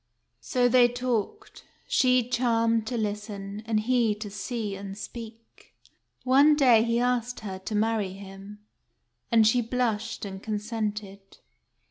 [0.39, 5.75] So they talked, she charmed to listen, and he to see and speak.
[6.23, 8.61] One day he asked her to marry him;
[9.31, 11.37] and she blushed, and consented.